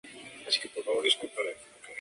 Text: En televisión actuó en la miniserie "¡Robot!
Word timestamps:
En 0.03 0.11
televisión 0.11 0.67
actuó 0.67 0.81
en 0.81 0.87
la 0.97 1.01
miniserie 1.03 1.31
"¡Robot! 1.35 1.55